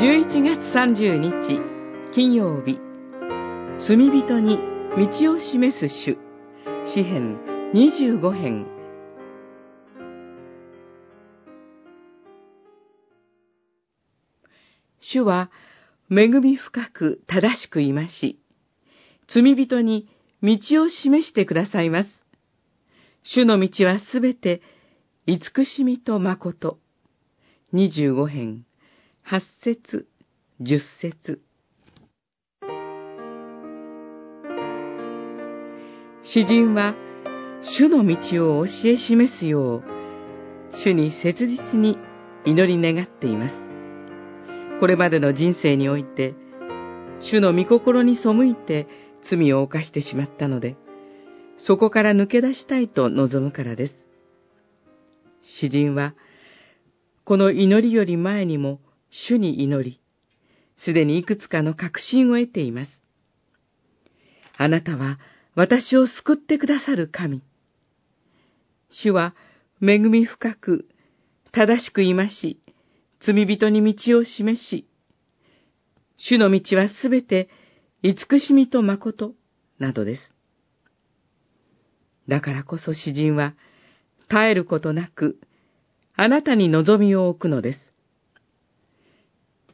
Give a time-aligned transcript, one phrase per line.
[0.00, 1.60] 11月30日
[2.14, 2.78] 金曜日
[3.84, 4.60] 罪人に
[4.96, 6.16] 道を示す主
[6.94, 7.40] 詩編
[7.74, 8.68] 25編
[15.00, 15.50] 主は
[16.08, 18.38] 恵み深く正しくいまし、
[19.26, 20.08] 罪人に
[20.44, 22.08] 道を示してくださいます。
[23.24, 24.62] 主の道はすべて
[25.26, 26.78] 慈しみと誠。
[27.74, 28.64] 25編、
[29.30, 30.08] 8節、
[30.62, 31.42] 10節
[36.22, 36.94] 詩人は、
[37.60, 39.82] 主の道を教え示すよう、
[40.82, 41.98] 主に切実に
[42.46, 43.54] 祈り願っています。
[44.80, 46.34] これまでの人生において、
[47.20, 48.88] 主の御心に背いて
[49.28, 50.78] 罪を犯してしまったので、
[51.58, 54.08] そこから抜け出したいと望むからです。
[55.42, 56.14] 詩人は、
[57.26, 60.00] この祈りより前にも主に祈り、
[60.76, 62.90] すでにいくつかの確信を得ています。
[64.56, 65.18] あなたは
[65.54, 67.42] 私を救ってくださる神。
[68.90, 69.34] 主は
[69.82, 70.88] 恵み深く、
[71.52, 72.60] 正しくいまし、
[73.20, 74.86] 罪人に道を示し、
[76.16, 77.48] 主の道はすべて
[78.02, 79.34] 慈しみと誠
[79.78, 80.34] などです。
[82.28, 83.54] だからこそ詩人は、
[84.28, 85.38] 絶えることなく、
[86.14, 87.87] あなたに望みを置くのです。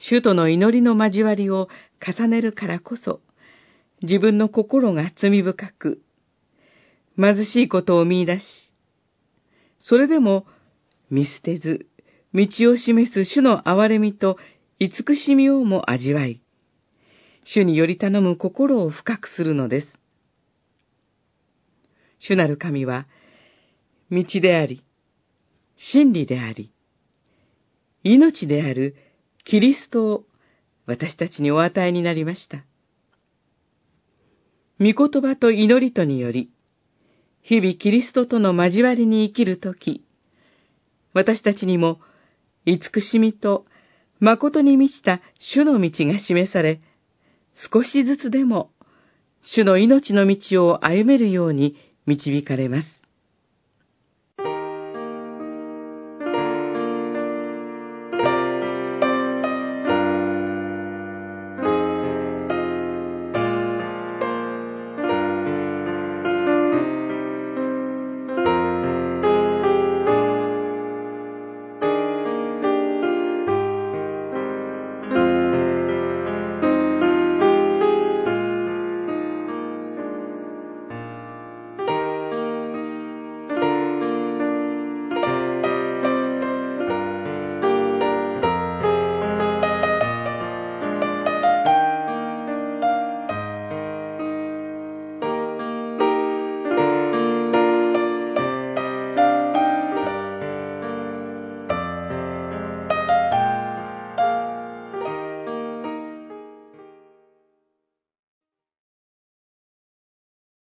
[0.00, 1.68] 主との祈りの交わりを
[2.00, 3.20] 重ねるからこそ、
[4.02, 6.00] 自分の心が罪深く、
[7.18, 8.72] 貧しいことを見出し、
[9.78, 10.46] それでも
[11.10, 11.86] 見捨てず、
[12.32, 14.38] 道を示す主の憐れみと
[14.78, 16.40] 慈しみをも味わい、
[17.44, 19.98] 主により頼む心を深くするのです。
[22.20, 23.06] 主なる神は、
[24.10, 24.82] 道であり、
[25.76, 26.72] 真理であり、
[28.02, 28.96] 命である
[29.44, 30.24] キリストを
[30.86, 32.64] 私たちにお与えになりました。
[34.78, 36.50] 御言葉と祈りとにより、
[37.42, 40.04] 日々キリストとの交わりに生きるとき、
[41.12, 42.00] 私たちにも、
[42.66, 43.66] 慈しみと
[44.20, 46.80] 誠に満ちた主の道が示され、
[47.54, 48.70] 少しずつでも
[49.42, 52.99] 主の命の道を歩めるように導かれます。